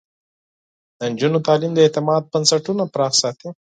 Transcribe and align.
د 0.97 1.01
نجونو 1.11 1.39
تعليم 1.47 1.71
د 1.75 1.79
اعتماد 1.85 2.21
بنسټونه 2.31 2.83
پراخ 2.93 3.13
ساتي. 3.21 3.49